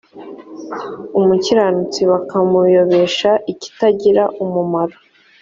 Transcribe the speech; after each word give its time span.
umukiranutsi 1.19 2.01
bakamuyobesha 2.11 3.31
ikitagira 3.51 4.23
umumaro 4.43 4.97